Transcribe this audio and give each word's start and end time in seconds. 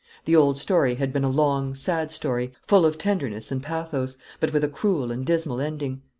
The 0.25 0.35
old 0.35 0.57
story 0.57 0.95
had 0.95 1.13
been 1.13 1.23
a 1.23 1.29
long, 1.29 1.75
sad 1.75 2.09
story, 2.09 2.53
fall 2.65 2.87
of 2.87 2.97
tenderness 2.97 3.51
and 3.51 3.61
pathos, 3.61 4.17
but 4.39 4.51
with 4.51 4.63
a 4.63 4.67
cruel 4.67 5.11
and 5.11 5.23
dismal 5.23 5.61
ending. 5.61 6.01